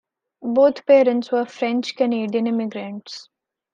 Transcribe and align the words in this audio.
Both 0.41 0.87
parents 0.87 1.31
were 1.31 1.45
French-Canadian 1.45 2.47
immigrants. 2.47 3.29